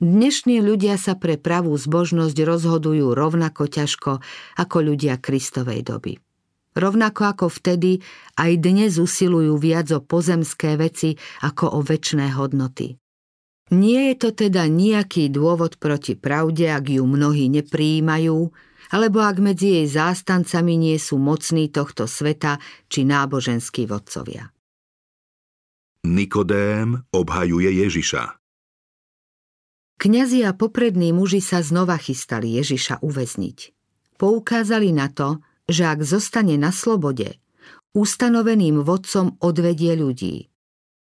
Dnešní 0.00 0.64
ľudia 0.64 0.96
sa 0.96 1.12
pre 1.12 1.36
pravú 1.36 1.76
zbožnosť 1.76 2.32
rozhodujú 2.32 3.12
rovnako 3.12 3.68
ťažko 3.68 4.24
ako 4.56 4.76
ľudia 4.80 5.20
Kristovej 5.20 5.84
doby. 5.84 6.16
Rovnako 6.70 7.22
ako 7.34 7.46
vtedy, 7.50 7.98
aj 8.38 8.52
dnes 8.62 9.02
usilujú 9.02 9.58
viac 9.58 9.90
o 9.90 9.98
pozemské 9.98 10.78
veci 10.78 11.18
ako 11.42 11.76
o 11.76 11.78
väčšné 11.82 12.30
hodnoty. 12.38 12.94
Nie 13.70 14.10
je 14.10 14.16
to 14.18 14.30
teda 14.34 14.66
nejaký 14.66 15.30
dôvod 15.30 15.78
proti 15.78 16.18
pravde, 16.18 16.70
ak 16.70 16.90
ju 16.90 17.06
mnohí 17.06 17.46
nepríjmajú, 17.50 18.50
alebo 18.90 19.18
ak 19.22 19.38
medzi 19.38 19.82
jej 19.82 19.86
zástancami 19.86 20.74
nie 20.74 20.98
sú 20.98 21.22
mocní 21.22 21.70
tohto 21.70 22.10
sveta 22.10 22.58
či 22.90 23.06
náboženskí 23.06 23.86
vodcovia. 23.86 24.50
Nikodém 26.02 26.98
obhajuje 27.14 27.70
Ježiša. 27.86 28.40
Kňazi 30.00 30.48
a 30.48 30.56
poprední 30.56 31.12
muži 31.12 31.44
sa 31.44 31.60
znova 31.60 32.00
chystali 32.00 32.56
Ježiša 32.56 33.04
uväzniť. 33.04 33.58
Poukázali 34.16 34.96
na 34.96 35.12
to, 35.12 35.44
že 35.70 35.86
ak 35.86 36.02
zostane 36.02 36.58
na 36.58 36.74
slobode, 36.74 37.38
ustanoveným 37.94 38.82
vodcom 38.82 39.38
odvedie 39.38 39.94
ľudí. 39.94 40.50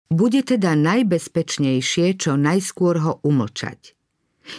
Bude 0.09 0.41
teda 0.45 0.77
najbezpečnejšie 0.77 2.17
čo 2.17 2.37
najskôr 2.37 3.01
ho 3.01 3.13
umlčať. 3.25 3.97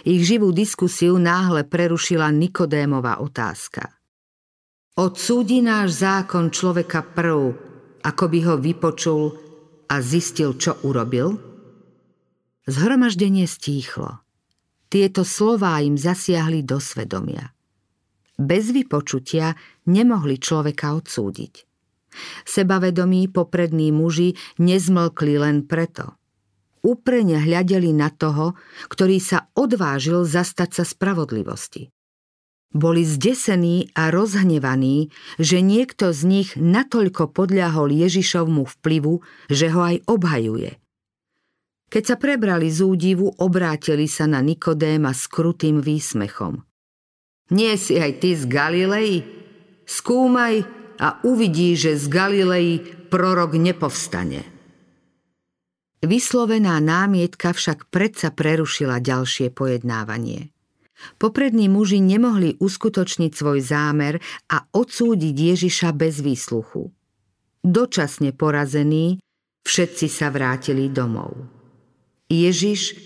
Ich 0.06 0.22
živú 0.22 0.54
diskusiu 0.54 1.18
náhle 1.18 1.66
prerušila 1.66 2.30
Nikodémová 2.30 3.18
otázka. 3.18 3.90
Odsúdi 4.94 5.58
náš 5.62 6.02
zákon 6.02 6.54
človeka 6.54 7.02
prv, 7.02 7.54
ako 8.02 8.24
by 8.30 8.38
ho 8.46 8.54
vypočul 8.58 9.22
a 9.90 9.98
zistil, 9.98 10.54
čo 10.54 10.78
urobil? 10.86 11.34
Zhromaždenie 12.70 13.50
stíchlo. 13.50 14.22
Tieto 14.86 15.26
slová 15.26 15.82
im 15.82 15.98
zasiahli 15.98 16.62
do 16.62 16.78
svedomia. 16.78 17.50
Bez 18.40 18.72
vypočutia 18.72 19.52
nemohli 19.84 20.40
človeka 20.40 20.96
odsúdiť. 20.96 21.68
Sebavedomí 22.48 23.28
poprední 23.28 23.92
muži 23.92 24.32
nezmlkli 24.56 25.36
len 25.36 25.68
preto. 25.68 26.16
Úprene 26.80 27.36
hľadeli 27.36 27.92
na 27.92 28.08
toho, 28.08 28.56
ktorý 28.88 29.20
sa 29.20 29.52
odvážil 29.52 30.24
zastať 30.24 30.80
sa 30.80 30.84
spravodlivosti. 30.88 31.92
Boli 32.72 33.04
zdesení 33.04 33.92
a 33.92 34.08
rozhnevaní, 34.08 35.12
že 35.36 35.60
niekto 35.60 36.16
z 36.16 36.20
nich 36.24 36.50
natoľko 36.56 37.28
podľahol 37.36 37.92
Ježišovmu 37.92 38.64
vplyvu, 38.80 39.20
že 39.52 39.68
ho 39.68 39.80
aj 39.84 39.96
obhajuje– 40.08 40.72
keď 41.90 42.04
sa 42.06 42.16
prebrali 42.22 42.70
z 42.70 42.86
údivu, 42.86 43.34
obrátili 43.42 44.06
sa 44.06 44.30
na 44.30 44.38
Nikodéma 44.38 45.10
s 45.10 45.26
krutým 45.26 45.82
výsmechom. 45.82 46.69
Nie 47.50 47.74
si 47.74 47.98
aj 47.98 48.22
ty 48.22 48.38
z 48.38 48.46
Galilei? 48.46 49.26
Skúmaj 49.82 50.62
a 51.02 51.18
uvidí, 51.26 51.74
že 51.74 51.98
z 51.98 52.06
Galilei 52.06 52.78
prorok 53.10 53.58
nepovstane. 53.58 54.46
Vyslovená 56.00 56.80
námietka 56.80 57.52
však 57.52 57.92
predsa 57.92 58.32
prerušila 58.32 59.02
ďalšie 59.04 59.52
pojednávanie. 59.52 60.48
Poprední 61.16 61.68
muži 61.68 62.00
nemohli 62.00 62.56
uskutočniť 62.60 63.32
svoj 63.32 63.60
zámer 63.60 64.20
a 64.48 64.64
odsúdiť 64.72 65.34
Ježiša 65.34 65.90
bez 65.96 66.20
výsluchu. 66.24 66.92
Dočasne 67.60 68.32
porazení, 68.32 69.20
všetci 69.64 70.06
sa 70.08 70.32
vrátili 70.32 70.88
domov. 70.88 71.36
Ježiš 72.32 72.96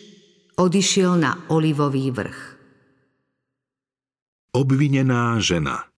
odišiel 0.54 1.18
na 1.18 1.34
olivový 1.50 2.14
vrch. 2.14 2.53
Obvinená 4.54 5.42
žena 5.42 5.90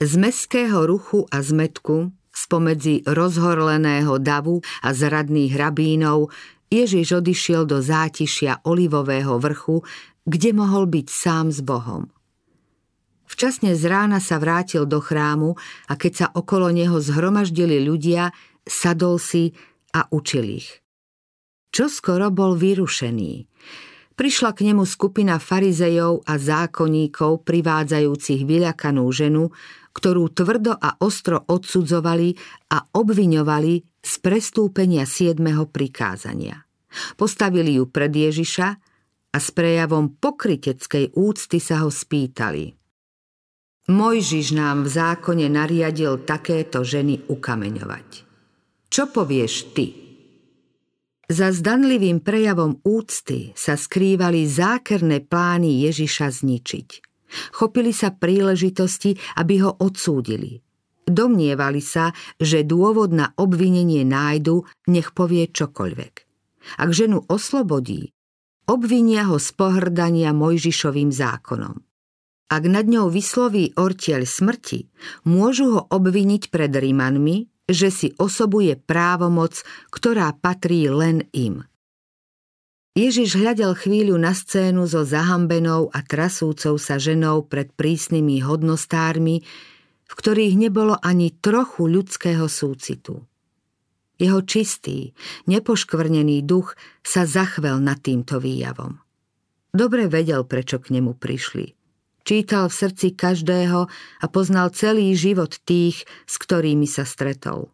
Z 0.00 0.16
meského 0.16 0.88
ruchu 0.88 1.28
a 1.28 1.44
zmetku, 1.44 2.08
spomedzi 2.32 3.04
rozhorleného 3.04 4.16
davu 4.16 4.64
a 4.80 4.96
zradných 4.96 5.52
rabínov, 5.60 6.32
Ježiš 6.72 7.20
odišiel 7.20 7.68
do 7.68 7.84
zátišia 7.84 8.64
olivového 8.64 9.36
vrchu, 9.36 9.84
kde 10.24 10.56
mohol 10.56 10.88
byť 10.88 11.06
sám 11.12 11.52
s 11.52 11.60
Bohom. 11.60 12.08
Včasne 13.28 13.76
z 13.76 13.84
rána 13.92 14.16
sa 14.16 14.40
vrátil 14.40 14.88
do 14.88 14.96
chrámu 14.96 15.52
a 15.92 16.00
keď 16.00 16.12
sa 16.16 16.26
okolo 16.32 16.72
neho 16.72 16.96
zhromaždili 16.96 17.76
ľudia, 17.84 18.32
sadol 18.64 19.20
si 19.20 19.52
a 19.92 20.08
učil 20.08 20.64
ich. 20.64 20.80
Čo 21.76 21.92
skoro 21.92 22.32
bol 22.32 22.56
vyrušený. 22.56 23.44
Prišla 24.16 24.56
k 24.56 24.72
nemu 24.72 24.88
skupina 24.88 25.36
farizejov 25.36 26.24
a 26.24 26.40
zákonníkov 26.40 27.44
privádzajúcich 27.44 28.48
vyľakanú 28.48 29.04
ženu, 29.12 29.52
ktorú 29.92 30.32
tvrdo 30.32 30.72
a 30.72 30.96
ostro 31.04 31.44
odsudzovali 31.44 32.32
a 32.72 32.80
obviňovali 32.96 33.74
z 34.00 34.12
prestúpenia 34.24 35.04
siedmeho 35.04 35.68
prikázania. 35.68 36.64
Postavili 37.20 37.76
ju 37.76 37.92
pred 37.92 38.08
Ježiša 38.08 38.68
a 39.32 39.36
s 39.36 39.48
prejavom 39.52 40.16
pokryteckej 40.16 41.12
úcty 41.12 41.60
sa 41.60 41.84
ho 41.84 41.92
spýtali. 41.92 42.72
Mojžiš 43.92 44.56
nám 44.56 44.88
v 44.88 44.96
zákone 44.96 45.46
nariadil 45.52 46.24
takéto 46.24 46.80
ženy 46.80 47.20
ukameňovať. 47.28 48.08
Čo 48.88 49.12
povieš 49.12 49.76
ty? 49.76 50.05
Za 51.26 51.50
zdanlivým 51.50 52.22
prejavom 52.22 52.78
úcty 52.86 53.50
sa 53.58 53.74
skrývali 53.74 54.46
zákerné 54.46 55.26
plány 55.26 55.82
Ježiša 55.90 56.30
zničiť. 56.30 56.88
Chopili 57.50 57.90
sa 57.90 58.14
príležitosti, 58.14 59.18
aby 59.34 59.66
ho 59.66 59.74
odsúdili. 59.74 60.62
Domnievali 61.02 61.82
sa, 61.82 62.14
že 62.38 62.62
dôvod 62.62 63.10
na 63.10 63.34
obvinenie 63.34 64.06
nájdu, 64.06 64.70
nech 64.86 65.10
povie 65.10 65.50
čokoľvek. 65.50 66.14
Ak 66.78 66.90
ženu 66.94 67.22
oslobodí, 67.26 68.14
obvinia 68.70 69.26
ho 69.26 69.42
z 69.42 69.50
pohrdania 69.54 70.30
Mojžišovým 70.30 71.10
zákonom. 71.10 71.82
Ak 72.46 72.62
nad 72.70 72.86
ňou 72.86 73.10
vysloví 73.10 73.74
ortiel 73.74 74.22
smrti, 74.22 74.86
môžu 75.26 75.74
ho 75.74 75.80
obviniť 75.90 76.54
pred 76.54 76.70
Rímanmi, 76.70 77.50
že 77.66 77.90
si 77.90 78.08
osobuje 78.16 78.78
právomoc, 78.78 79.66
ktorá 79.90 80.30
patrí 80.38 80.86
len 80.86 81.26
im. 81.34 81.66
Ježiš 82.96 83.36
hľadel 83.36 83.76
chvíľu 83.76 84.16
na 84.16 84.32
scénu 84.32 84.88
so 84.88 85.04
zahambenou 85.04 85.92
a 85.92 86.00
trasúcou 86.00 86.80
sa 86.80 86.96
ženou 86.96 87.44
pred 87.44 87.68
prísnymi 87.76 88.40
hodnostármi, 88.40 89.44
v 90.06 90.12
ktorých 90.16 90.56
nebolo 90.56 90.96
ani 91.04 91.28
trochu 91.28 91.92
ľudského 91.92 92.48
súcitu. 92.48 93.20
Jeho 94.16 94.40
čistý, 94.48 95.12
nepoškvrnený 95.44 96.40
duch 96.48 96.72
sa 97.04 97.28
zachvel 97.28 97.84
nad 97.84 98.00
týmto 98.00 98.40
výjavom. 98.40 98.96
Dobre 99.76 100.08
vedel, 100.08 100.48
prečo 100.48 100.80
k 100.80 100.96
nemu 100.96 101.20
prišli. 101.20 101.75
Čítal 102.26 102.66
v 102.66 102.74
srdci 102.74 103.14
každého 103.14 103.86
a 104.18 104.26
poznal 104.26 104.74
celý 104.74 105.14
život 105.14 105.62
tých, 105.62 106.02
s 106.26 106.34
ktorými 106.42 106.90
sa 106.90 107.06
stretol. 107.06 107.70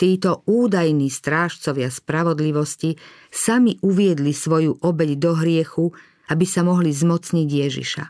Títo 0.00 0.40
údajní 0.48 1.12
strážcovia 1.12 1.92
spravodlivosti 1.92 2.96
sami 3.28 3.76
uviedli 3.84 4.32
svoju 4.32 4.80
obeď 4.80 5.10
do 5.20 5.32
hriechu, 5.36 5.92
aby 6.32 6.48
sa 6.48 6.64
mohli 6.64 6.88
zmocniť 6.88 7.48
Ježiša. 7.48 8.04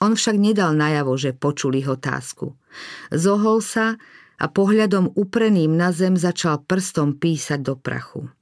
On 0.00 0.16
však 0.16 0.36
nedal 0.40 0.72
najavo, 0.72 1.12
že 1.20 1.36
počuli 1.36 1.84
otázku. 1.84 2.56
Zohol 3.12 3.60
sa 3.60 4.00
a 4.40 4.48
pohľadom 4.48 5.12
upreným 5.12 5.76
na 5.76 5.92
zem 5.92 6.16
začal 6.16 6.64
prstom 6.64 7.20
písať 7.20 7.60
do 7.60 7.76
prachu. 7.76 8.32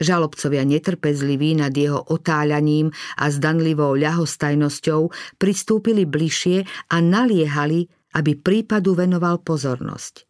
Žalobcovia 0.00 0.64
netrpezliví 0.64 1.58
nad 1.58 1.74
jeho 1.74 2.00
otáľaním 2.00 2.90
a 3.18 3.24
zdanlivou 3.28 3.94
ľahostajnosťou 3.98 5.12
pristúpili 5.36 6.08
bližšie 6.08 6.64
a 6.90 6.96
naliehali, 6.98 7.86
aby 8.16 8.32
prípadu 8.36 8.96
venoval 8.96 9.40
pozornosť. 9.40 10.28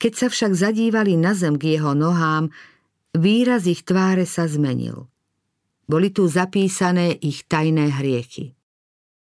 Keď 0.00 0.12
sa 0.12 0.28
však 0.28 0.52
zadívali 0.52 1.16
na 1.16 1.32
zem 1.32 1.56
k 1.56 1.78
jeho 1.78 1.96
nohám, 1.96 2.50
výraz 3.16 3.64
ich 3.64 3.86
tváre 3.86 4.26
sa 4.26 4.44
zmenil. 4.44 5.08
Boli 5.84 6.10
tu 6.10 6.26
zapísané 6.26 7.14
ich 7.20 7.44
tajné 7.44 7.92
hriechy. 8.00 8.56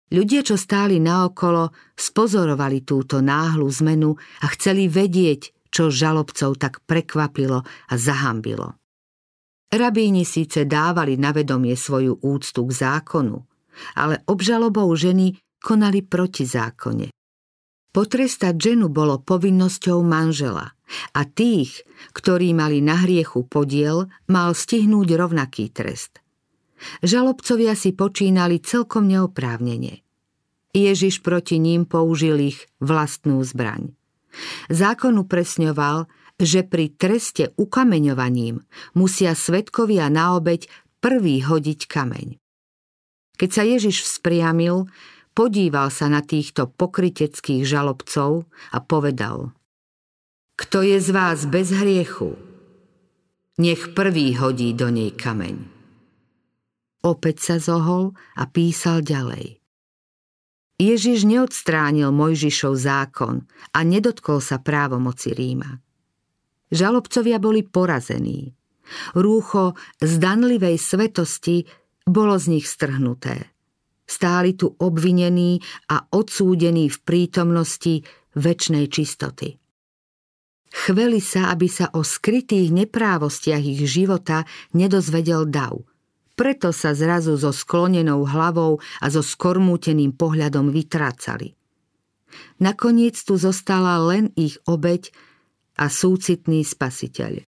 Ľudia, 0.06 0.46
čo 0.46 0.54
stáli 0.54 1.02
naokolo, 1.02 1.74
spozorovali 1.98 2.86
túto 2.86 3.18
náhlu 3.18 3.66
zmenu 3.82 4.14
a 4.14 4.46
chceli 4.54 4.86
vedieť, 4.86 5.50
čo 5.74 5.90
žalobcov 5.90 6.62
tak 6.62 6.78
prekvapilo 6.86 7.66
a 7.66 7.94
zahambilo. 7.98 8.75
Rabíni 9.72 10.22
síce 10.22 10.62
dávali 10.64 11.18
na 11.18 11.35
vedomie 11.35 11.74
svoju 11.74 12.22
úctu 12.22 12.62
k 12.66 12.72
zákonu, 12.72 13.42
ale 13.98 14.22
obžalobou 14.31 14.88
ženy 14.94 15.35
konali 15.59 16.07
proti 16.07 16.46
zákone. 16.46 17.11
Potrestať 17.90 18.55
ženu 18.61 18.92
bolo 18.92 19.24
povinnosťou 19.24 20.05
manžela 20.05 20.76
a 21.16 21.20
tých, 21.24 21.83
ktorí 22.12 22.52
mali 22.52 22.85
na 22.85 23.00
hriechu 23.02 23.48
podiel, 23.48 24.07
mal 24.29 24.52
stihnúť 24.52 25.09
rovnaký 25.16 25.72
trest. 25.72 26.20
Žalobcovia 27.00 27.72
si 27.72 27.96
počínali 27.96 28.61
celkom 28.61 29.09
neoprávnene. 29.09 30.05
Ježiš 30.76 31.24
proti 31.24 31.57
ním 31.57 31.88
použil 31.88 32.52
ich 32.52 32.68
vlastnú 32.85 33.40
zbraň. 33.40 33.96
Zákon 34.68 35.16
upresňoval, 35.16 36.05
že 36.37 36.64
pri 36.64 36.92
treste 36.92 37.57
ukameňovaním 37.57 38.61
musia 38.92 39.33
svetkovia 39.33 40.12
na 40.12 40.37
obeď 40.37 40.68
prvý 41.01 41.40
hodiť 41.40 41.81
kameň. 41.88 42.37
Keď 43.37 43.51
sa 43.53 43.62
Ježiš 43.64 44.05
vzpriamil, 44.05 44.88
podíval 45.37 45.92
sa 45.92 46.09
na 46.09 46.25
týchto 46.25 46.68
pokryteckých 46.72 47.68
žalobcov 47.68 48.49
a 48.72 48.79
povedal 48.81 49.53
Kto 50.57 50.81
je 50.81 50.96
z 50.96 51.09
vás 51.12 51.44
bez 51.44 51.72
hriechu? 51.72 52.37
Nech 53.57 53.92
prvý 53.96 54.37
hodí 54.37 54.77
do 54.77 54.92
nej 54.92 55.12
kameň. 55.12 55.57
Opäť 57.05 57.37
sa 57.40 57.57
zohol 57.61 58.16
a 58.37 58.44
písal 58.49 59.01
ďalej. 59.01 59.61
Ježiš 60.77 61.25
neodstránil 61.25 62.12
Mojžišov 62.12 62.77
zákon 62.77 63.49
a 63.72 63.79
nedotkol 63.81 64.44
sa 64.44 64.61
právomoci 64.61 65.33
Ríma. 65.33 65.86
Žalobcovia 66.72 67.38
boli 67.38 67.62
porazení. 67.62 68.55
Rúcho 69.18 69.74
zdanlivej 69.98 70.79
svetosti 70.79 71.66
bolo 72.07 72.38
z 72.38 72.59
nich 72.59 72.66
strhnuté. 72.70 73.50
Stáli 74.07 74.55
tu 74.55 74.70
obvinení 74.79 75.59
a 75.90 76.07
odsúdení 76.14 76.87
v 76.87 76.98
prítomnosti 77.02 78.07
väčšnej 78.38 78.87
čistoty. 78.87 79.59
Chveli 80.70 81.18
sa, 81.18 81.50
aby 81.50 81.66
sa 81.66 81.90
o 81.94 82.07
skrytých 82.07 82.70
neprávostiach 82.70 83.62
ich 83.62 83.83
života 83.90 84.46
nedozvedel 84.70 85.50
dav– 85.50 85.83
preto 86.37 86.68
sa 86.68 86.92
zrazu 86.92 87.40
so 87.40 87.48
sklonenou 87.48 88.29
hlavou 88.29 88.79
a 89.00 89.07
so 89.09 89.24
skormúteným 89.24 90.12
pohľadom 90.12 90.68
vytrácali. 90.68 91.57
Nakoniec 92.61 93.16
tu 93.24 93.40
zostala 93.40 93.96
len 94.05 94.29
ich 94.37 94.61
obeď 94.68 95.09
a 95.76 95.92
súcitný 95.92 96.64
spasiteľ. 96.64 97.44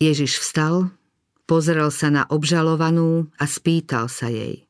Ježiš 0.00 0.40
vstal, 0.40 0.88
pozrel 1.44 1.92
sa 1.92 2.08
na 2.08 2.24
obžalovanú 2.24 3.28
a 3.36 3.44
spýtal 3.44 4.08
sa 4.08 4.32
jej. 4.32 4.64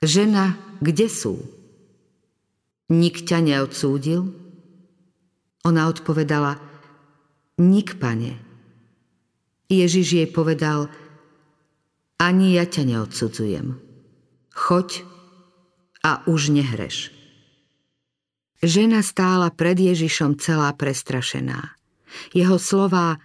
Žena, 0.00 0.56
kde 0.80 1.06
sú? 1.12 1.36
Nik 2.88 3.28
ťa 3.28 3.44
neodsúdil? 3.44 4.32
Ona 5.68 5.82
odpovedala, 5.92 6.56
nik, 7.60 8.00
pane. 8.00 8.40
Ježiš 9.68 10.06
jej 10.16 10.28
povedal, 10.30 10.88
ani 12.16 12.56
ja 12.56 12.64
ťa 12.64 12.88
neodsudzujem. 12.88 13.76
Choď 14.56 15.04
a 16.00 16.24
už 16.24 16.56
nehreš. 16.56 17.17
Žena 18.58 19.06
stála 19.06 19.54
pred 19.54 19.78
Ježišom 19.78 20.38
celá 20.42 20.74
prestrašená. 20.74 21.78
Jeho 22.34 22.58
slová 22.58 23.22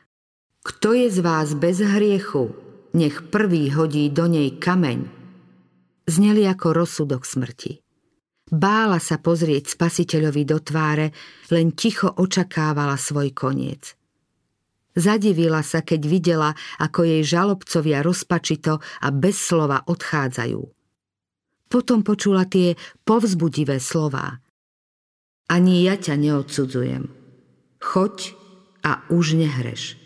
Kto 0.61 0.93
je 0.93 1.07
z 1.09 1.19
vás 1.25 1.57
bez 1.57 1.81
hriechu, 1.81 2.53
nech 2.93 3.25
prvý 3.33 3.73
hodí 3.73 4.07
do 4.13 4.29
nej 4.29 4.53
kameň, 4.55 5.09
zneli 6.05 6.45
ako 6.45 6.77
rozsudok 6.77 7.25
smrti. 7.25 7.81
Bála 8.53 9.01
sa 9.01 9.17
pozrieť 9.17 9.73
spasiteľovi 9.73 10.43
do 10.45 10.61
tváre, 10.61 11.09
len 11.49 11.73
ticho 11.73 12.13
očakávala 12.13 12.95
svoj 12.99 13.33
koniec– 13.33 13.83
Zadivila 14.93 15.65
sa, 15.65 15.81
keď 15.81 16.01
videla, 16.05 16.49
ako 16.77 17.01
jej 17.01 17.25
žalobcovia 17.25 18.05
rozpačito 18.05 18.77
a 18.77 19.07
bez 19.09 19.41
slova 19.41 19.81
odchádzajú. 19.89 20.61
Potom 21.65 22.05
počula 22.05 22.45
tie 22.45 22.77
povzbudivé 23.01 23.81
slová. 23.81 24.37
Ani 25.53 25.85
ja 25.85 26.01
ťa 26.01 26.17
neodsudzujem. 26.17 27.13
Choď 27.77 28.33
a 28.81 29.05
už 29.13 29.37
nehreš. 29.37 30.01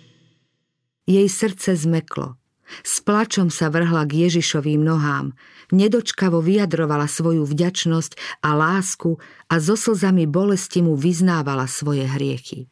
Jej 1.08 1.32
srdce 1.32 1.72
zmeklo. 1.80 2.36
S 2.84 3.00
plačom 3.00 3.48
sa 3.48 3.72
vrhla 3.72 4.04
k 4.04 4.28
Ježišovým 4.28 4.84
nohám, 4.84 5.32
nedočkavo 5.72 6.44
vyjadrovala 6.44 7.08
svoju 7.08 7.48
vďačnosť 7.48 8.44
a 8.44 8.60
lásku 8.60 9.24
a 9.48 9.56
so 9.64 9.80
slzami 9.80 10.28
bolesti 10.28 10.84
mu 10.84 11.00
vyznávala 11.00 11.64
svoje 11.72 12.04
hriechy. 12.04 12.68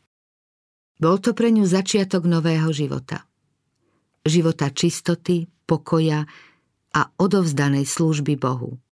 Bol 1.00 1.24
to 1.24 1.32
pre 1.32 1.56
ňu 1.56 1.64
začiatok 1.64 2.28
nového 2.28 2.76
života. 2.76 3.24
Života 4.28 4.68
čistoty, 4.68 5.48
pokoja 5.64 6.28
a 6.92 7.02
odovzdanej 7.16 7.88
služby 7.88 8.36
Bohu. 8.36 8.84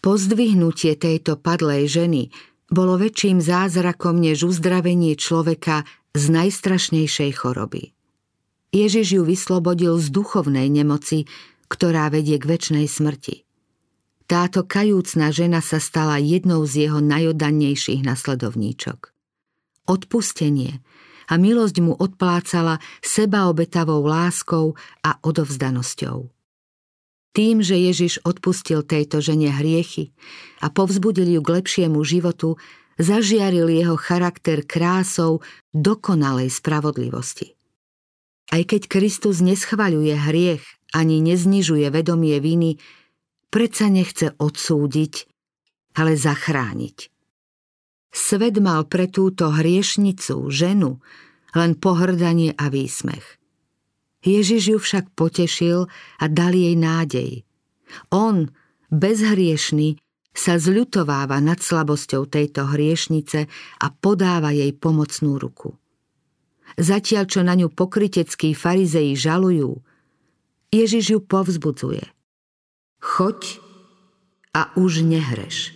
Pozdvihnutie 0.00 0.96
tejto 0.96 1.36
padlej 1.36 1.92
ženy 1.92 2.32
bolo 2.70 2.96
väčším 2.96 3.42
zázrakom 3.42 4.16
než 4.22 4.46
uzdravenie 4.46 5.18
človeka 5.18 5.84
z 6.14 6.24
najstrašnejšej 6.30 7.30
choroby. 7.36 7.92
Ježiš 8.70 9.18
ju 9.18 9.22
vyslobodil 9.26 9.98
z 9.98 10.08
duchovnej 10.14 10.70
nemoci, 10.70 11.26
ktorá 11.66 12.06
vedie 12.08 12.38
k 12.38 12.46
väčšnej 12.46 12.86
smrti. 12.86 13.42
Táto 14.30 14.62
kajúcna 14.62 15.34
žena 15.34 15.58
sa 15.58 15.82
stala 15.82 16.22
jednou 16.22 16.62
z 16.62 16.86
jeho 16.86 17.02
najodannejších 17.02 18.06
nasledovníčok 18.06 19.10
odpustenie 19.90 20.78
a 21.26 21.34
milosť 21.34 21.76
mu 21.82 21.98
odplácala 21.98 22.78
sebaobetavou 23.02 24.06
láskou 24.06 24.78
a 25.02 25.18
odovzdanosťou. 25.26 26.39
Tým, 27.30 27.62
že 27.62 27.78
Ježiš 27.78 28.26
odpustil 28.26 28.82
tejto 28.82 29.22
žene 29.22 29.54
hriechy 29.54 30.10
a 30.58 30.66
povzbudil 30.68 31.38
ju 31.38 31.40
k 31.46 31.62
lepšiemu 31.62 32.02
životu, 32.02 32.58
zažiaril 32.98 33.70
jeho 33.70 33.94
charakter 33.94 34.66
krásou 34.66 35.40
dokonalej 35.70 36.50
spravodlivosti. 36.50 37.54
Aj 38.50 38.62
keď 38.66 38.90
Kristus 38.90 39.38
neschvaľuje 39.40 40.14
hriech 40.18 40.64
ani 40.90 41.22
neznižuje 41.22 41.86
vedomie 41.94 42.42
viny, 42.42 42.82
predsa 43.54 43.86
nechce 43.86 44.34
odsúdiť, 44.36 45.30
ale 45.94 46.18
zachrániť. 46.18 46.98
Svet 48.10 48.58
mal 48.58 48.90
pre 48.90 49.06
túto 49.06 49.54
hriešnicu, 49.54 50.50
ženu, 50.50 50.98
len 51.54 51.78
pohrdanie 51.78 52.50
a 52.58 52.66
výsmech. 52.66 53.39
Ježiš 54.20 54.76
ju 54.76 54.78
však 54.78 55.16
potešil 55.16 55.88
a 56.20 56.24
dal 56.28 56.52
jej 56.52 56.76
nádej. 56.76 57.48
On, 58.12 58.52
bezhriešný, 58.92 59.96
sa 60.30 60.56
zľutováva 60.56 61.42
nad 61.42 61.58
slabosťou 61.58 62.30
tejto 62.30 62.70
hriešnice 62.70 63.50
a 63.82 63.86
podáva 63.90 64.54
jej 64.54 64.70
pomocnú 64.70 65.36
ruku. 65.36 65.74
Zatiaľ, 66.78 67.24
čo 67.26 67.40
na 67.42 67.58
ňu 67.58 67.68
pokryteckí 67.74 68.54
farizeji 68.54 69.18
žalujú, 69.18 69.82
Ježiš 70.70 71.18
ju 71.18 71.18
povzbudzuje. 71.18 72.04
Choď 73.02 73.58
a 74.54 74.70
už 74.78 75.02
nehreš. 75.02 75.74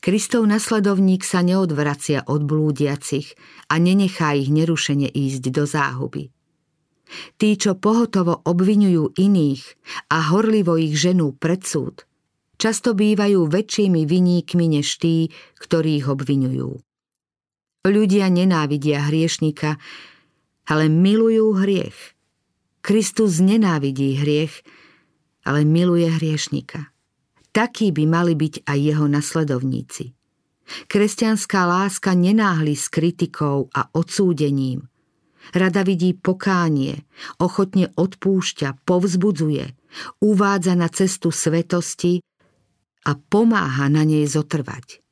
Kristov 0.00 0.48
nasledovník 0.48 1.20
sa 1.28 1.44
neodvracia 1.44 2.24
od 2.24 2.48
blúdiacich 2.48 3.36
a 3.68 3.76
nenechá 3.76 4.32
ich 4.32 4.48
nerušene 4.48 5.12
ísť 5.12 5.44
do 5.52 5.68
záhuby. 5.68 6.32
Tí, 7.38 7.58
čo 7.58 7.74
pohotovo 7.74 8.38
obvinujú 8.46 9.18
iných 9.18 9.62
a 10.14 10.30
horlivo 10.30 10.78
ich 10.78 10.94
ženú 10.94 11.34
pred 11.34 11.62
súd, 11.66 12.06
často 12.60 12.94
bývajú 12.94 13.50
väčšími 13.50 14.06
viníkmi 14.06 14.66
než 14.78 15.00
tí, 15.00 15.32
ktorí 15.58 16.04
ich 16.04 16.06
obvinujú. 16.06 16.78
Ľudia 17.88 18.28
nenávidia 18.28 19.08
hriešnika, 19.08 19.80
ale 20.68 20.92
milujú 20.92 21.56
hriech. 21.56 21.96
Kristus 22.84 23.40
nenávidí 23.40 24.20
hriech, 24.20 24.60
ale 25.48 25.64
miluje 25.64 26.06
hriešnika. 26.06 26.92
Takí 27.50 27.90
by 27.90 28.04
mali 28.06 28.36
byť 28.36 28.68
aj 28.68 28.78
jeho 28.78 29.06
nasledovníci. 29.08 30.12
Kresťanská 30.86 31.66
láska 31.66 32.14
nenáhli 32.14 32.78
s 32.78 32.86
kritikou 32.86 33.72
a 33.74 33.90
odsúdením, 33.90 34.86
Rada 35.50 35.82
vidí 35.82 36.14
pokánie, 36.14 37.02
ochotne 37.42 37.90
odpúšťa, 37.98 38.86
povzbudzuje, 38.86 39.74
uvádza 40.22 40.74
na 40.78 40.86
cestu 40.86 41.34
svetosti 41.34 42.22
a 43.06 43.16
pomáha 43.18 43.90
na 43.90 44.06
nej 44.06 44.24
zotrvať. 44.30 45.02